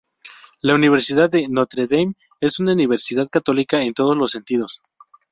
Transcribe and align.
La 0.61 0.73
Universidad 0.73 1.29
de 1.29 1.47
Notre 1.47 1.85
Dame 1.85 2.13
es 2.39 2.59
una 2.59 2.73
universidad 2.73 3.27
católica 3.29 3.83
en 3.83 3.93
todos 3.93 4.17
los 4.17 4.31
sentidos. 4.31 4.81